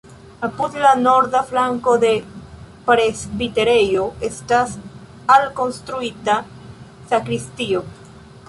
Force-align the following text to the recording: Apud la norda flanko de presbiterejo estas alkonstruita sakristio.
Apud 0.45 0.77
la 0.83 0.91
norda 1.01 1.41
flanko 1.49 1.93
de 2.03 2.09
presbiterejo 2.87 4.07
estas 4.31 4.73
alkonstruita 5.37 6.41
sakristio. 7.13 7.85